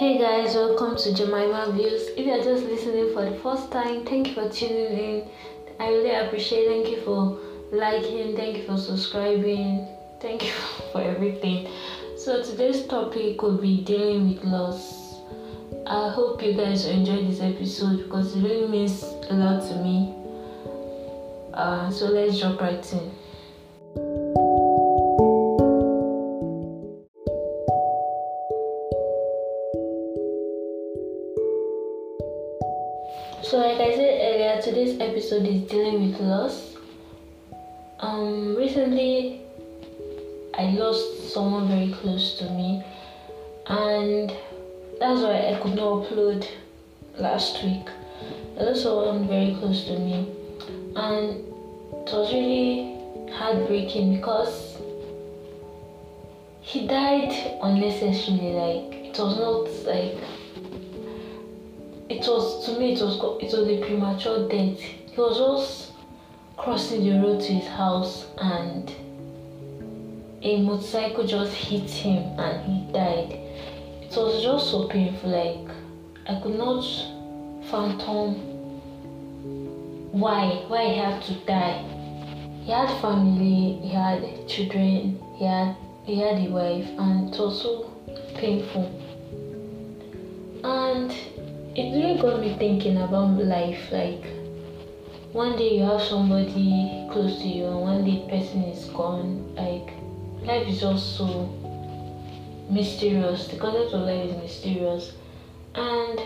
Hey 0.00 0.16
guys, 0.16 0.54
welcome 0.54 0.96
to 0.96 1.10
Jemimah 1.10 1.74
Views. 1.74 2.08
If 2.16 2.24
you're 2.24 2.42
just 2.42 2.64
listening 2.64 3.12
for 3.12 3.22
the 3.28 3.36
first 3.40 3.70
time, 3.70 4.06
thank 4.06 4.28
you 4.28 4.32
for 4.32 4.48
tuning 4.48 4.98
in. 4.98 5.28
I 5.78 5.88
really 5.88 6.12
appreciate 6.12 6.68
Thank 6.68 6.88
you 6.88 7.02
for 7.02 7.38
liking, 7.70 8.34
thank 8.34 8.56
you 8.56 8.64
for 8.64 8.78
subscribing, 8.78 9.86
thank 10.18 10.46
you 10.46 10.52
for 10.92 11.02
everything. 11.02 11.68
So 12.16 12.42
today's 12.42 12.86
topic 12.86 13.42
will 13.42 13.58
be 13.58 13.82
dealing 13.82 14.30
with 14.30 14.42
loss. 14.42 15.20
I 15.86 16.08
hope 16.08 16.42
you 16.42 16.54
guys 16.54 16.86
enjoy 16.86 17.26
this 17.26 17.42
episode 17.42 18.04
because 18.04 18.34
it 18.34 18.42
really 18.42 18.68
means 18.68 19.02
a 19.02 19.34
lot 19.34 19.68
to 19.68 19.74
me. 19.84 20.14
Uh, 21.52 21.90
so 21.90 22.06
let's 22.06 22.38
jump 22.38 22.58
right 22.62 22.92
in. 22.94 23.19
So, 33.50 33.58
like 33.58 33.80
I 33.80 33.96
said 33.96 34.20
earlier, 34.22 34.62
today's 34.62 35.00
episode 35.00 35.44
is 35.44 35.62
dealing 35.62 36.12
with 36.12 36.20
loss. 36.20 36.76
Um, 37.98 38.54
recently, 38.54 39.40
I 40.56 40.66
lost 40.66 41.32
someone 41.32 41.66
very 41.66 41.90
close 41.90 42.38
to 42.38 42.44
me, 42.44 42.80
and 43.66 44.30
that's 45.00 45.22
why 45.22 45.50
I 45.50 45.58
could 45.60 45.74
not 45.74 46.04
upload 46.04 46.46
last 47.18 47.64
week. 47.64 47.88
I 48.56 48.62
lost 48.62 48.84
someone 48.84 49.26
very 49.26 49.56
close 49.58 49.82
to 49.86 49.98
me, 49.98 50.30
and 50.94 51.40
it 51.40 52.12
was 52.12 52.32
really 52.32 53.00
heartbreaking 53.32 54.14
because 54.14 54.78
he 56.60 56.86
died 56.86 57.58
unnecessarily. 57.64 58.52
Like 58.52 58.94
it 59.06 59.18
was 59.18 59.36
not 59.38 59.92
like 59.92 60.22
it 62.10 62.26
was 62.26 62.66
to 62.66 62.78
me 62.78 62.92
it 62.94 63.00
was 63.00 63.16
it 63.40 63.56
was 63.56 63.68
a 63.68 63.80
premature 63.86 64.48
death. 64.48 64.80
He 64.80 65.16
was 65.16 65.38
just 65.38 65.92
crossing 66.56 67.04
the 67.04 67.20
road 67.20 67.40
to 67.40 67.52
his 67.52 67.68
house 67.68 68.26
and 68.38 68.92
a 70.42 70.60
motorcycle 70.60 71.24
just 71.24 71.54
hit 71.54 71.88
him 71.88 72.38
and 72.38 72.64
he 72.66 72.92
died. 72.92 73.32
It 74.02 74.16
was 74.16 74.42
just 74.42 74.70
so 74.72 74.88
painful, 74.88 75.30
like 75.30 75.76
I 76.26 76.40
could 76.42 76.58
not 76.58 76.82
fathom 77.70 78.34
why 80.10 80.64
why 80.66 80.88
he 80.88 80.98
had 80.98 81.22
to 81.22 81.34
die. 81.46 81.84
He 82.64 82.72
had 82.72 82.90
family, 83.00 83.78
he 83.82 83.88
had 83.88 84.48
children, 84.48 85.20
he 85.36 85.44
had 85.44 85.76
he 86.04 86.18
had 86.18 86.38
a 86.38 86.50
wife 86.50 86.88
and 86.98 87.32
it 87.32 87.38
was 87.38 87.62
so 87.62 87.92
painful. 88.34 88.90
And 90.64 91.14
it 91.76 91.92
really 91.94 92.18
got 92.20 92.40
me 92.40 92.56
thinking 92.58 92.96
about 92.96 93.30
life 93.38 93.90
like 93.92 94.24
one 95.32 95.56
day 95.56 95.76
you 95.76 95.82
have 95.84 96.02
somebody 96.02 97.06
close 97.12 97.38
to 97.38 97.46
you 97.48 97.66
and 97.66 97.80
one 97.80 98.04
day 98.04 98.26
person 98.28 98.64
is 98.64 98.86
gone 98.86 99.54
like 99.54 99.94
life 100.44 100.66
is 100.66 100.80
just 100.80 101.16
so 101.16 101.48
mysterious 102.68 103.46
the 103.48 103.56
concept 103.56 103.92
of 103.92 104.00
life 104.02 104.30
is 104.30 104.36
mysterious. 104.36 105.12
And 105.74 106.20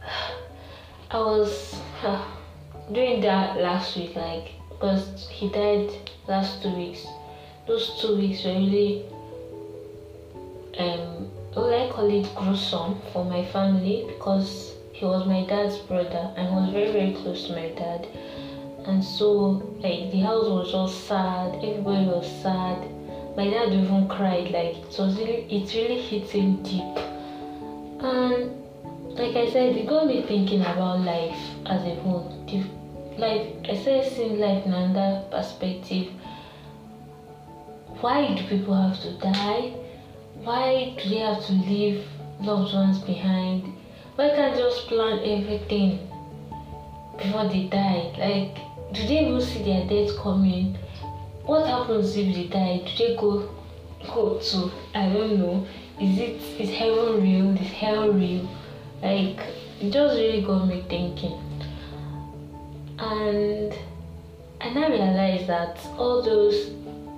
i 1.10 1.18
was 1.18 1.78
uh, 2.02 2.24
doing 2.92 3.20
that 3.20 3.58
last 3.58 3.96
week 3.96 4.16
like 4.16 4.52
because 4.70 5.28
he 5.28 5.48
died 5.50 5.90
last 6.26 6.62
two 6.62 6.74
weeks. 6.74 7.06
Those 7.66 8.00
two 8.00 8.16
weeks 8.16 8.44
were 8.44 8.54
really 8.54 9.04
um 10.78 11.30
it 12.00 12.34
gruesome 12.34 13.00
for 13.12 13.24
my 13.24 13.44
family 13.44 14.04
because 14.06 14.72
he 14.92 15.04
was 15.04 15.26
my 15.26 15.44
dad's 15.44 15.78
brother 15.78 16.32
and 16.36 16.54
was 16.54 16.70
very 16.70 16.90
very 16.90 17.12
close 17.12 17.46
to 17.46 17.52
my 17.52 17.68
dad. 17.70 18.06
And 18.86 19.04
so 19.04 19.62
like 19.80 20.10
the 20.10 20.20
house 20.20 20.48
was 20.48 20.72
just 20.72 21.06
sad 21.06 21.56
everybody 21.56 22.06
was 22.06 22.26
sad. 22.42 22.88
My 23.36 23.48
dad 23.48 23.72
even 23.72 24.08
cried 24.08 24.50
like 24.50 24.76
it 24.76 24.96
was 24.98 25.16
really 25.16 25.46
it 25.50 25.74
really 25.74 26.00
hit 26.00 26.28
him 26.30 26.62
deep. 26.62 26.96
And 28.00 28.56
like 29.16 29.36
I 29.36 29.50
said 29.50 29.76
it 29.76 29.86
got 29.86 30.06
me 30.06 30.22
thinking 30.22 30.62
about 30.62 31.00
life 31.00 31.38
as 31.66 31.84
a 31.84 31.94
whole. 31.96 32.32
Life 33.16 33.46
I 33.68 33.76
started 33.76 34.12
seeing 34.12 34.40
life 34.40 34.64
in 34.64 34.72
another 34.72 35.24
perspective. 35.30 36.08
Why 38.00 38.34
do 38.34 38.42
people 38.48 38.74
have 38.74 39.00
to 39.02 39.12
die 39.18 39.81
why 40.44 40.96
do 41.00 41.08
they 41.08 41.18
have 41.18 41.44
to 41.46 41.52
leave 41.52 42.04
loved 42.40 42.74
ones 42.74 42.98
behind? 42.98 43.72
Why 44.16 44.30
can't 44.30 44.54
they 44.54 44.60
just 44.60 44.88
plan 44.88 45.18
everything 45.20 46.08
before 47.16 47.48
they 47.48 47.64
die? 47.64 48.12
Like, 48.18 48.58
do 48.92 49.06
they 49.06 49.26
even 49.26 49.40
see 49.40 49.62
their 49.62 49.86
death 49.86 50.16
coming? 50.18 50.76
What 51.44 51.66
happens 51.66 52.16
if 52.16 52.34
they 52.34 52.46
die? 52.48 52.82
Do 52.84 52.92
they 52.98 53.16
go 53.16 53.48
go 54.14 54.38
to 54.38 54.70
I 54.94 55.08
don't 55.08 55.38
know. 55.38 55.66
Is 56.00 56.18
it 56.18 56.60
is 56.60 56.70
heaven 56.70 57.22
real? 57.22 57.56
Is 57.60 57.72
hell 57.72 58.12
real? 58.12 58.48
Like 59.00 59.40
it 59.80 59.90
just 59.90 60.16
really 60.16 60.42
got 60.42 60.66
me 60.66 60.84
thinking. 60.88 61.38
And 62.98 63.72
and 64.60 64.78
I 64.78 64.88
realized 64.88 65.46
that 65.48 65.78
all 65.96 66.22
those 66.22 66.70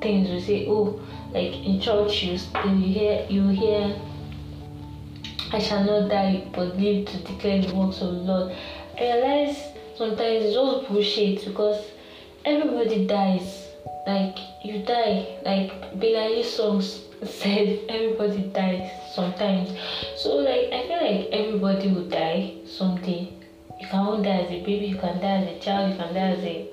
things 0.04 0.28
we 0.28 0.41
say, 0.41 0.66
oh, 0.69 1.00
like 1.32 1.53
in 1.69 1.81
church 1.81 2.22
you 2.22 2.38
you 2.70 2.92
hear 2.94 3.26
you 3.28 3.48
hear 3.48 3.97
I 5.53 5.59
shall 5.59 5.84
not 5.84 6.10
die 6.10 6.47
but 6.53 6.76
live 6.76 7.06
to 7.06 7.19
declare 7.28 7.60
the 7.62 7.75
works 7.75 8.00
of 8.03 8.12
the 8.14 8.22
Lord. 8.31 8.56
I 8.98 9.03
realize 9.03 9.59
sometimes 9.97 10.44
it's 10.44 10.54
just 10.54 10.88
bullshit 10.88 11.44
because 11.47 11.81
everybody 12.44 13.06
dies. 13.06 13.69
Like 14.06 14.37
you 14.64 14.82
die. 14.84 15.38
Like 15.44 15.98
Billy 15.98 16.43
songs 16.43 17.00
said 17.25 17.81
everybody 17.88 18.43
dies 18.60 18.91
sometimes. 19.14 19.70
So 20.19 20.37
like 20.37 20.69
I 20.78 20.82
feel 20.88 21.03
like 21.09 21.28
everybody 21.41 21.88
will 21.94 22.09
die 22.09 22.54
someday. 22.66 23.32
You 23.81 23.88
can 23.88 24.22
die 24.22 24.41
as 24.44 24.50
a 24.50 24.60
baby, 24.69 24.87
you 24.87 24.98
can 24.98 25.20
die 25.20 25.38
as 25.43 25.56
a 25.56 25.60
child, 25.60 25.93
you 25.93 25.98
can 25.98 26.14
die 26.14 26.31
as 26.37 26.44
a 26.44 26.69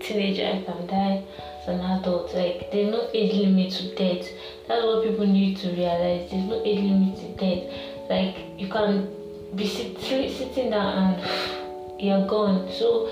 teenager, 0.00 0.58
you 0.58 0.64
can 0.64 0.86
die 0.86 1.24
an 1.68 1.80
adult. 1.80 2.34
Like 2.34 2.70
there's 2.72 2.90
no 2.90 3.08
age 3.12 3.34
limit 3.34 3.72
to 3.72 3.94
death. 3.94 4.28
That's 4.66 4.84
what 4.84 5.04
people 5.04 5.26
need 5.26 5.56
to 5.58 5.68
realize. 5.70 6.30
There's 6.30 6.44
no 6.44 6.62
age 6.64 6.80
limit 6.80 7.16
to 7.16 7.28
death. 7.36 7.72
Like 8.08 8.36
you 8.58 8.68
can 8.68 9.08
be 9.54 9.66
sit- 9.66 10.00
sitting 10.00 10.70
down 10.70 11.16
and 11.20 12.00
you're 12.00 12.26
gone. 12.26 12.70
So 12.72 13.10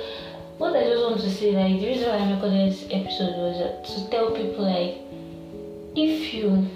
what 0.59 0.77
I 0.77 0.85
just 0.85 1.03
want 1.03 1.21
to 1.21 1.31
say, 1.31 1.53
like 1.53 1.81
the 1.81 1.87
reason 1.87 2.09
why 2.09 2.17
I 2.19 2.33
recorded 2.33 2.73
this 2.73 2.85
episode 2.91 3.37
was 3.37 3.57
to 3.89 4.11
tell 4.11 4.31
people 4.31 4.65
like 4.65 4.99
if 5.97 6.35
you 6.35 6.69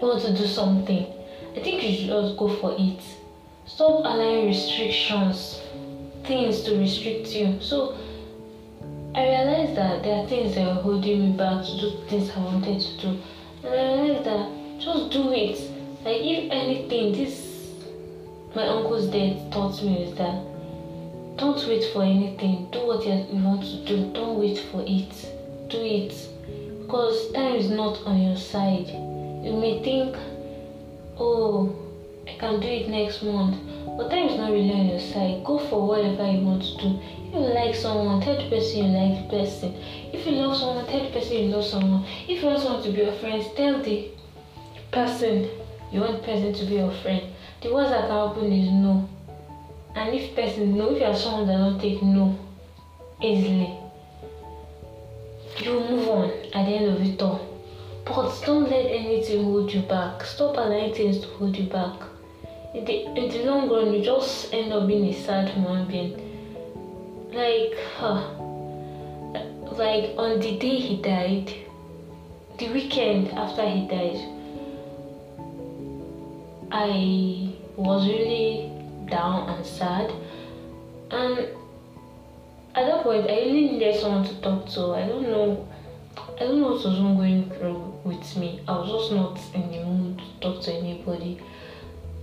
want 0.00 0.22
to 0.22 0.36
do 0.36 0.46
something, 0.46 1.06
I 1.56 1.60
think 1.60 1.82
you 1.82 1.96
should 1.96 2.08
just 2.08 2.36
go 2.36 2.48
for 2.48 2.74
it. 2.78 3.00
Stop 3.66 4.00
allowing 4.04 4.46
restrictions, 4.48 5.60
things 6.24 6.62
to 6.62 6.78
restrict 6.78 7.28
you. 7.28 7.58
So 7.60 7.96
I 9.14 9.28
realized 9.28 9.76
that 9.76 10.02
there 10.02 10.24
are 10.24 10.26
things 10.26 10.54
that 10.54 10.66
were 10.66 10.82
holding 10.82 11.20
me 11.20 11.36
back 11.36 11.64
to 11.66 11.80
do 11.80 11.90
things 12.08 12.30
I 12.30 12.38
wanted 12.38 12.80
to 12.80 13.00
do. 13.00 13.20
And 13.62 13.74
I 13.74 14.02
realized 14.02 14.24
that 14.24 14.80
just 14.80 15.10
do 15.10 15.30
it. 15.32 15.58
Like 16.02 16.22
if 16.22 16.50
anything, 16.50 17.12
this 17.12 17.52
my 18.54 18.66
uncle's 18.66 19.08
death 19.08 19.50
taught 19.50 19.82
me 19.82 20.04
is 20.04 20.16
that 20.16 20.42
don't 21.36 21.66
wait 21.68 21.84
for 21.92 22.02
anything. 22.02 22.68
Do 22.70 22.86
what 22.86 23.04
you 23.04 23.26
want 23.42 23.62
to 23.62 23.84
do. 23.84 24.12
Don't 24.12 24.38
wait 24.38 24.58
for 24.70 24.82
it. 24.86 25.12
Do 25.68 25.78
it. 25.80 26.14
Because 26.82 27.32
time 27.32 27.56
is 27.56 27.68
not 27.68 28.02
on 28.06 28.22
your 28.22 28.36
side. 28.36 28.88
You 28.88 29.56
may 29.58 29.82
think, 29.82 30.16
oh, 31.18 31.74
I 32.26 32.36
can 32.38 32.60
do 32.60 32.68
it 32.68 32.88
next 32.88 33.22
month. 33.22 33.56
But 33.96 34.10
time 34.10 34.28
is 34.28 34.36
not 34.36 34.52
really 34.52 34.72
on 34.72 34.88
your 34.88 35.00
side. 35.00 35.44
Go 35.44 35.58
for 35.58 35.86
whatever 35.86 36.30
you 36.30 36.40
want 36.40 36.62
to 36.62 36.76
do 36.78 37.00
you 37.32 37.38
like 37.38 37.74
someone, 37.74 38.20
tell 38.20 38.36
the 38.36 38.48
person 38.50 38.78
you 38.78 38.98
like 38.98 39.22
the 39.22 39.38
person. 39.38 39.74
If 40.12 40.26
you 40.26 40.32
love 40.32 40.56
someone, 40.56 40.86
tell 40.86 41.02
the 41.02 41.10
person 41.10 41.32
you 41.32 41.48
love 41.48 41.64
someone. 41.64 42.04
If 42.28 42.42
you 42.42 42.48
want 42.48 42.60
someone 42.60 42.82
to 42.82 42.90
be 42.90 42.98
your 42.98 43.12
friend, 43.12 43.42
tell 43.56 43.82
the 43.82 44.10
person 44.90 45.48
you 45.90 46.00
want 46.00 46.20
the 46.20 46.26
person 46.26 46.52
to 46.52 46.64
be 46.66 46.74
your 46.74 46.92
friend. 46.92 47.22
The 47.62 47.72
worst 47.72 47.90
that 47.90 48.08
can 48.08 48.28
happen 48.28 48.52
is 48.52 48.70
no. 48.70 49.08
And 49.94 50.14
if 50.14 50.34
person 50.34 50.76
no, 50.76 50.90
if 50.90 51.00
you 51.00 51.06
are 51.06 51.16
someone 51.16 51.46
that 51.46 51.56
don't 51.56 51.80
take 51.80 52.02
no 52.02 52.38
easily, 53.22 53.78
you 55.58 55.72
move 55.72 56.08
on 56.08 56.30
at 56.52 56.66
the 56.66 56.74
end 56.74 56.96
of 56.96 57.00
it 57.00 57.22
all. 57.22 57.48
But 58.04 58.42
don't 58.44 58.68
let 58.68 58.86
anything 58.86 59.44
hold 59.44 59.72
you 59.72 59.82
back. 59.82 60.22
Stop 60.24 60.56
allowing 60.56 60.92
things 60.92 61.20
to 61.20 61.28
hold 61.28 61.56
you 61.56 61.64
back. 61.64 62.11
In 62.74 62.84
the, 62.84 63.04
in 63.04 63.28
the 63.28 63.44
long 63.44 63.68
run, 63.68 63.92
you 63.92 64.02
just 64.02 64.52
end 64.52 64.72
up 64.72 64.86
being 64.86 65.06
a 65.06 65.12
sad 65.12 65.48
human 65.50 65.86
being 65.86 66.12
like 67.32 67.76
like 69.78 70.14
on 70.18 70.38
the 70.40 70.58
day 70.58 70.76
he 70.76 70.96
died 71.00 71.52
the 72.58 72.72
weekend 72.72 73.28
after 73.30 73.68
he 73.68 73.86
died, 73.88 74.20
I 76.70 77.54
was 77.76 78.06
really 78.06 78.70
down 79.10 79.48
and 79.48 79.66
sad. 79.66 80.12
And 81.10 81.38
at 82.74 82.86
that 82.86 83.02
point, 83.02 83.28
I 83.28 83.36
really 83.36 83.72
needed 83.72 84.00
someone 84.00 84.24
to 84.26 84.34
talk 84.40 84.68
to. 84.70 84.92
I 84.92 85.08
don't 85.08 85.22
know. 85.22 85.68
I 86.36 86.40
don't 86.40 86.60
know 86.60 86.68
what 86.72 86.84
was 86.84 86.98
going 86.98 87.50
through 87.50 87.94
with 88.04 88.36
me. 88.36 88.60
I 88.68 88.78
was 88.78 88.88
just 88.90 89.12
not 89.12 89.40
in 89.54 89.70
the 89.72 89.84
mood 89.84 90.18
to 90.18 90.40
talk 90.40 90.62
to 90.64 90.72
anybody. 90.72 91.40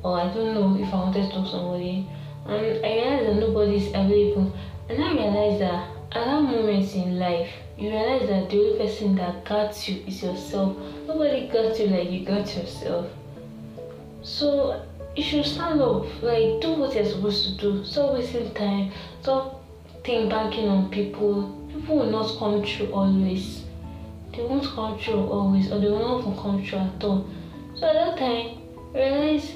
Or 0.04 0.20
I 0.20 0.34
don't 0.34 0.54
know 0.54 0.82
if 0.82 0.94
I 0.94 0.98
wanted 0.98 1.30
to 1.30 1.36
talk 1.36 1.46
to 1.46 1.52
somebody. 1.52 2.08
And 2.46 2.56
I 2.56 2.62
realized 2.62 3.28
that 3.28 3.36
nobody 3.36 3.76
is 3.78 3.88
available. 3.90 4.54
And 4.90 5.04
I 5.04 5.14
realized 5.14 5.62
that 5.62 5.90
at 6.12 6.26
that 6.26 6.42
moment 6.42 6.96
in 6.96 7.20
life, 7.20 7.50
you 7.78 7.90
realize 7.90 8.28
that 8.30 8.50
the 8.50 8.58
only 8.58 8.78
person 8.78 9.16
that 9.16 9.46
got 9.46 9.88
you 9.88 10.04
is 10.08 10.24
yourself. 10.24 10.76
Nobody 11.08 11.48
got 11.48 11.80
you 11.80 11.88
like 11.88 12.12
you 12.12 12.26
got 12.26 12.56
yourself. 12.56 13.08
So 14.22 14.82
you 15.16 15.24
should 15.24 15.46
stand 15.46 15.82
up, 15.82 16.06
like 16.22 16.62
do 16.62 16.74
what 16.74 16.96
you're 16.96 17.06
supposed 17.06 17.46
to 17.46 17.58
do. 17.58 17.86
Stop 17.86 18.14
wasting 18.14 18.54
time. 18.54 18.92
Stop 19.22 19.64
think 20.04 20.30
banking 20.30 20.68
on 20.68 20.90
people. 20.90 21.56
People 21.74 21.98
will 22.00 22.12
not 22.12 22.38
come 22.38 22.64
true 22.64 22.92
always. 22.92 23.64
They 24.36 24.44
won't 24.44 24.64
come 24.64 24.98
true 24.98 25.28
always, 25.28 25.72
or 25.72 25.80
they 25.80 25.88
will 25.88 26.24
not 26.24 26.42
come 26.42 26.64
true 26.64 26.80
at 26.80 27.04
all. 27.04 27.30
So 27.76 27.88
at 27.88 27.94
that 27.94 28.18
time, 28.18 28.62
realize, 28.94 29.54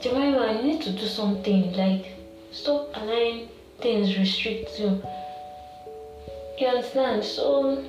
Jemimah, 0.00 0.60
I 0.60 0.62
need 0.62 0.80
to 0.82 0.92
do 0.92 1.06
something. 1.06 1.72
Like 1.72 2.12
stop 2.52 2.90
allowing 2.94 3.48
things 3.80 4.16
restrict 4.16 4.78
you. 4.78 5.02
You 6.58 6.66
understand? 6.68 7.24
So, 7.24 7.84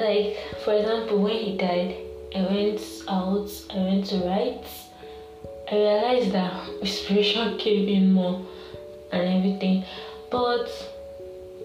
like 0.00 0.36
for 0.64 0.74
example, 0.74 1.18
when 1.22 1.36
he 1.36 1.56
died, 1.56 1.96
I 2.34 2.42
went 2.42 2.80
out, 3.08 3.50
I 3.70 3.78
went 3.78 4.06
to 4.06 4.16
write. 4.18 4.64
I 5.70 5.76
realized 5.76 6.32
that 6.32 6.68
inspiration 6.80 7.56
came 7.58 7.88
in 7.96 8.12
more 8.12 8.44
and 9.12 9.22
everything. 9.22 9.84
But 10.30 10.68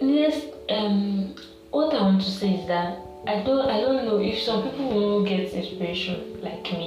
next, 0.02 0.46
um, 0.70 1.36
what 1.72 1.94
I 1.94 2.02
want 2.02 2.22
to 2.22 2.30
say 2.30 2.56
is 2.56 2.68
that 2.68 3.00
I 3.28 3.42
don't, 3.42 3.68
I 3.68 3.82
don't 3.82 4.06
know 4.06 4.20
if 4.20 4.40
some 4.40 4.70
people 4.70 4.90
will 4.90 5.26
get 5.26 5.52
inspiration 5.52 6.40
like 6.42 6.64
me. 6.72 6.85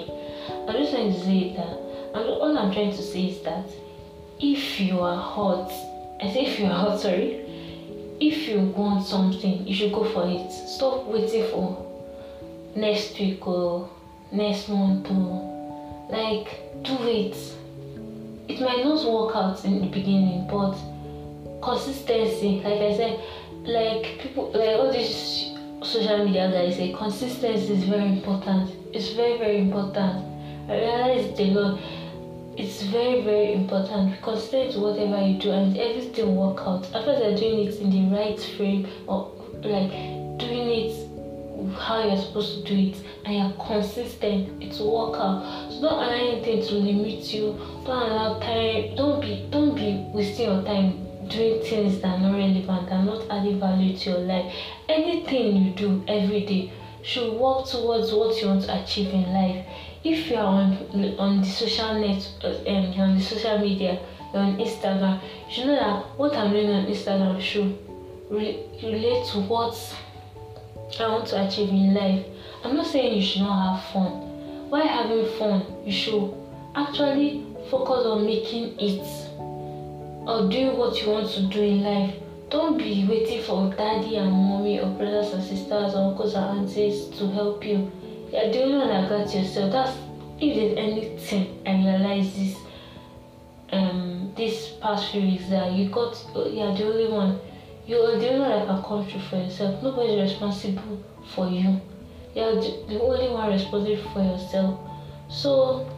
I'm 0.79 0.85
just 0.85 0.95
trying 0.95 1.13
to 1.13 1.21
say 1.25 1.55
that. 1.57 1.77
I'm, 2.15 2.27
all 2.29 2.57
I'm 2.57 2.73
trying 2.73 2.93
to 2.93 3.03
say 3.03 3.31
is 3.31 3.43
that 3.43 3.69
if 4.39 4.79
you 4.79 5.01
are 5.01 5.21
hot, 5.21 5.73
I 6.23 6.33
say 6.33 6.47
if 6.47 6.61
you 6.61 6.67
are 6.67 6.73
hot, 6.73 7.01
sorry. 7.01 7.45
If 8.21 8.47
you 8.47 8.61
want 8.61 9.05
something, 9.05 9.67
you 9.67 9.75
should 9.75 9.93
go 9.93 10.05
for 10.05 10.29
it. 10.29 10.53
Stop 10.53 11.07
waiting 11.07 11.51
for 11.51 11.85
next 12.77 13.19
week 13.19 13.45
or 13.45 13.91
next 14.31 14.69
month 14.69 15.11
or 15.11 16.07
like 16.11 16.47
do 16.85 16.97
it. 17.09 17.37
It 18.47 18.61
might 18.61 18.85
not 18.85 19.05
work 19.05 19.35
out 19.35 19.65
in 19.65 19.81
the 19.81 19.89
beginning, 19.89 20.47
but 20.47 20.79
consistency, 21.61 22.61
like 22.63 22.81
I 22.81 22.97
said, 22.97 23.21
like 23.65 24.21
people 24.21 24.53
like 24.53 24.79
all 24.79 24.93
these 24.93 25.51
social 25.83 26.25
media 26.25 26.49
guys 26.53 26.77
say 26.77 26.93
consistency 26.93 27.73
is 27.73 27.83
very 27.83 28.07
important. 28.07 28.71
It's 28.95 29.09
very, 29.15 29.39
very 29.39 29.59
important. 29.59 30.38
I 30.69 30.75
realized 30.75 31.41
a 31.41 31.45
lot. 31.45 31.81
It's 32.57 32.83
very, 32.83 33.23
very 33.23 33.53
important 33.55 34.17
because 34.17 34.53
whatever 34.77 35.27
you 35.27 35.39
do 35.39 35.51
and 35.53 35.77
everything 35.79 36.37
work 36.37 36.61
out. 36.61 36.85
After 36.95 37.19
they're 37.19 37.37
doing 37.37 37.69
it 37.69 37.77
in 37.77 37.91
the 37.91 38.15
right 38.15 38.39
frame 38.57 38.87
or 39.07 39.33
like 39.63 39.91
doing 40.39 40.69
it 40.69 41.09
how 41.79 42.05
you're 42.05 42.17
supposed 42.17 42.67
to 42.67 42.75
do 42.75 42.91
it 42.91 43.03
and 43.25 43.37
you're 43.37 43.67
consistent, 43.67 44.63
it's 44.63 44.79
work 44.81 45.19
out. 45.19 45.71
So 45.73 45.81
don't 45.81 45.93
allow 45.93 46.11
anything 46.11 46.63
to 46.63 46.75
limit 46.75 47.33
you. 47.33 47.53
Don't 47.85 48.11
allow 48.11 48.39
time. 48.39 48.95
Don't 48.97 49.21
be 49.21 49.47
don't 49.51 49.75
be 49.75 50.05
wasting 50.13 50.51
your 50.51 50.63
time 50.65 51.05
doing 51.29 51.63
things 51.63 52.01
that 52.01 52.09
are 52.09 52.19
not 52.19 52.37
relevant 52.37 52.91
and 52.91 53.07
not 53.07 53.25
adding 53.31 53.61
value 53.61 53.97
to 53.97 54.11
your 54.11 54.21
life. 54.21 54.53
Anything 54.89 55.57
you 55.57 55.71
do 55.73 56.05
every 56.09 56.45
day 56.45 56.73
should 57.03 57.33
work 57.33 57.67
towards 57.67 58.13
what 58.13 58.41
you 58.41 58.49
want 58.49 58.65
to 58.65 58.83
achieve 58.83 59.13
in 59.13 59.33
life. 59.33 59.65
If 60.05 60.31
you 60.31 60.37
are 60.37 60.45
on 60.45 60.77
on 61.19 61.41
the 61.41 61.47
social 61.47 61.95
net, 61.99 62.29
um, 62.45 62.93
you're 62.93 63.05
on 63.05 63.19
the 63.19 63.25
social 63.25 63.59
media, 63.59 63.99
you're 64.33 64.43
on 64.43 64.57
Instagram, 64.59 65.21
you 65.49 65.55
should 65.55 65.67
know 65.67 65.75
that 65.75 66.19
what 66.19 66.37
I'm 66.37 66.53
doing 66.53 66.71
on 66.71 66.87
Instagram 66.87 67.41
should 67.41 67.77
re- 68.31 68.63
relate 68.83 69.27
to 69.33 69.41
what 69.41 69.75
I 71.01 71.09
want 71.09 71.27
to 71.29 71.47
achieve 71.47 71.71
in 71.71 71.95
life. 71.95 72.25
I'm 72.65 72.77
not 72.77 72.87
saying 72.87 73.17
you 73.17 73.23
should 73.23 73.43
not 73.43 73.77
have 73.77 73.93
fun. 73.93 74.11
While 74.71 74.87
having 74.87 75.27
fun, 75.39 75.65
you 75.85 75.93
should 75.93 76.33
actually 76.75 77.45
focus 77.71 78.07
on 78.07 78.25
making 78.25 78.79
it 78.79 79.07
or 80.29 80.49
doing 80.49 80.77
what 80.77 81.01
you 81.01 81.11
want 81.11 81.29
to 81.31 81.43
do 81.43 81.63
in 81.63 81.83
life. 81.83 82.15
Don't 82.51 82.79
be 82.79 83.07
waiting 83.09 83.43
for 83.43 83.73
daddy 83.77 84.17
and 84.17 84.31
mommy 84.31 84.79
or 84.79 84.87
brothers 84.87 85.33
and 85.33 85.43
sisters 85.43 85.95
or 85.95 86.11
uncles 86.11 86.35
and 86.35 86.61
aunties 86.61 87.07
to 87.19 87.29
help 87.29 87.65
you. 87.65 87.91
You're 88.33 88.53
the 88.53 88.63
only 88.63 88.79
one 88.79 88.89
that 88.89 89.09
got 89.09 89.35
yourself. 89.35 89.73
That's 89.73 89.99
if 90.41 90.55
there's 90.55 90.79
anything 90.79 91.63
I 91.67 91.75
realize 91.77 92.35
this 92.37 92.57
um 93.73 94.33
this 94.37 94.75
past 94.81 95.11
few 95.11 95.23
weeks 95.23 95.49
that 95.49 95.73
you 95.73 95.89
got 95.89 96.17
you're 96.35 96.75
the 96.75 96.85
only 96.85 97.09
one 97.09 97.41
you're 97.87 98.19
the 98.19 98.29
only 98.29 98.41
one 98.41 98.51
that 98.51 98.67
can 98.67 98.83
come 98.83 99.07
through 99.07 99.21
for 99.23 99.37
yourself. 99.37 99.83
Nobody's 99.83 100.31
responsible 100.31 101.03
for 101.35 101.49
you. 101.49 101.81
You're 102.35 102.55
the 102.61 103.01
only 103.01 103.31
one 103.31 103.51
responsible 103.51 103.97
for 104.13 104.23
yourself. 104.23 104.79
So 105.31 105.89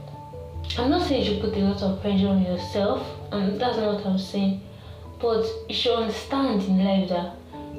I'm 0.78 0.90
not 0.90 1.06
saying 1.08 1.24
you 1.24 1.32
should 1.32 1.40
put 1.40 1.56
a 1.56 1.60
lot 1.60 1.82
of 1.82 2.00
pressure 2.00 2.28
on 2.28 2.42
yourself, 2.42 3.04
and 3.32 3.60
that's 3.60 3.76
not 3.76 3.94
what 3.94 4.06
I'm 4.06 4.18
saying. 4.18 4.60
But 5.20 5.44
you 5.68 5.74
should 5.74 5.96
understand 5.96 6.62
in 6.62 6.84
life 6.84 7.08
that 7.08 7.34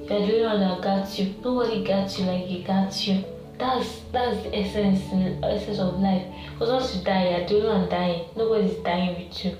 you're 0.09 0.19
the 0.19 0.25
only 0.25 0.43
one 0.43 0.59
that 0.59 0.81
got 0.81 1.17
you. 1.17 1.33
Nobody 1.41 1.83
got 1.83 2.19
you 2.19 2.25
like 2.25 2.49
you 2.49 2.63
got 2.63 3.07
you. 3.07 3.23
That's 3.61 3.99
that's 4.11 4.41
the 4.41 4.57
essence 4.57 5.01
uh, 5.13 5.45
essence 5.45 5.77
of 5.77 5.99
life. 5.99 6.25
Because 6.53 6.69
once 6.71 6.95
you 6.95 7.03
die, 7.03 7.29
you're 7.29 7.47
the 7.47 7.55
only 7.57 7.67
one 7.67 7.89
dying. 7.89 8.25
Nobody's 8.35 8.73
dying 8.77 9.23
with 9.23 9.45
you. 9.45 9.51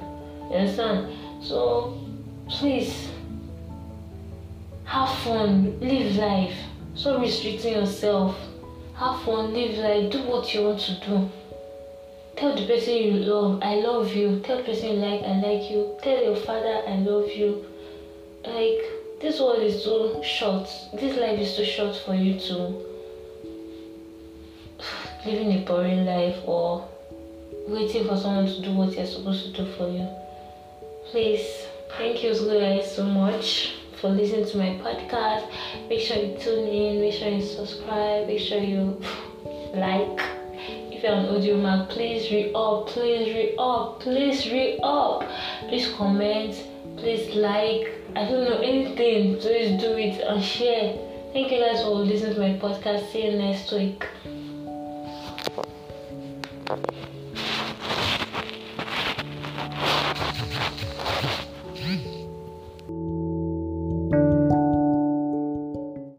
You 0.49 0.55
understand? 0.55 1.13
So 1.39 1.99
please 2.49 3.09
have 4.85 5.15
fun, 5.19 5.79
live 5.79 6.15
life. 6.15 6.57
Stop 6.95 7.21
restricting 7.21 7.73
yourself. 7.73 8.35
Have 8.95 9.21
fun, 9.21 9.53
live 9.53 9.77
life, 9.77 10.11
do 10.11 10.23
what 10.23 10.51
you 10.51 10.63
want 10.63 10.79
to 10.79 10.99
do. 11.05 11.29
Tell 12.37 12.55
the 12.55 12.65
person 12.65 12.95
you 12.95 13.11
love, 13.11 13.59
I 13.61 13.75
love 13.75 14.15
you. 14.15 14.39
Tell 14.39 14.57
the 14.57 14.63
person 14.63 14.93
you 14.93 14.95
like, 14.95 15.21
I 15.21 15.35
like 15.41 15.69
you. 15.69 15.95
Tell 16.01 16.23
your 16.23 16.37
father, 16.37 16.81
I 16.87 16.95
love 16.95 17.29
you. 17.29 17.67
Like, 18.43 18.81
this 19.21 19.39
world 19.39 19.61
is 19.61 19.83
too 19.83 20.23
short. 20.23 20.67
This 20.91 21.19
life 21.19 21.39
is 21.39 21.55
too 21.55 21.65
short 21.65 21.95
for 21.97 22.15
you 22.15 22.39
to 22.39 22.90
living 25.25 25.51
a 25.53 25.65
boring 25.65 26.05
life 26.05 26.37
or 26.45 26.87
waiting 27.67 28.07
for 28.07 28.17
someone 28.17 28.47
to 28.47 28.61
do 28.61 28.73
what 28.73 28.93
you're 28.93 29.05
supposed 29.05 29.45
to 29.45 29.63
do 29.63 29.71
for 29.73 29.87
you. 29.89 30.07
Please, 31.11 31.67
thank 31.97 32.23
you 32.23 32.33
guys 32.33 32.95
so 32.95 33.03
much 33.03 33.75
for 33.99 34.09
listening 34.09 34.45
to 34.47 34.57
my 34.57 34.69
podcast. 34.83 35.47
Make 35.89 35.99
sure 36.01 36.17
you 36.17 36.37
tune 36.37 36.67
in, 36.67 37.01
make 37.01 37.13
sure 37.13 37.29
you 37.29 37.41
subscribe, 37.41 38.27
make 38.27 38.39
sure 38.39 38.59
you 38.59 38.99
like. 39.73 40.21
If 40.91 41.03
you're 41.03 41.13
on 41.13 41.25
Audiomack, 41.25 41.89
please 41.89 42.31
re 42.31 42.51
up, 42.53 42.87
please 42.87 43.33
re 43.33 43.55
up, 43.57 43.99
please 43.99 44.51
re 44.51 44.79
up. 44.83 45.23
Please 45.67 45.91
comment, 45.93 46.55
please 46.97 47.35
like. 47.35 47.93
I 48.15 48.25
don't 48.25 48.45
know 48.45 48.59
anything, 48.59 49.37
please 49.37 49.79
do 49.81 49.97
it 49.97 50.21
and 50.21 50.43
share. 50.43 50.97
Thank 51.33 51.51
you 51.51 51.59
guys 51.59 51.81
for 51.81 51.91
listening 51.91 52.35
to 52.35 52.39
my 52.39 52.53
podcast. 52.59 53.11
See 53.11 53.25
you 53.25 53.37
next 53.37 53.71
week. 53.71 54.05
Thank 56.71 57.10
you. 57.10 57.10